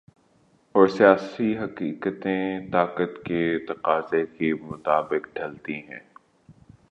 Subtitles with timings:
[0.75, 5.99] اور یہ سیاسی حقیقتیں طاقت کے تقاضوں کے مطابق ڈھلتی ہیں۔